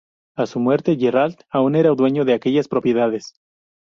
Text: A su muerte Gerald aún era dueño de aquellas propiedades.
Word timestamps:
A 0.35 0.47
su 0.47 0.59
muerte 0.59 0.97
Gerald 0.97 1.37
aún 1.51 1.75
era 1.75 1.91
dueño 1.91 2.25
de 2.25 2.33
aquellas 2.33 2.67
propiedades. 2.67 3.35